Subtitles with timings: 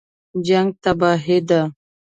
[0.45, 1.61] جنګ تباهي ده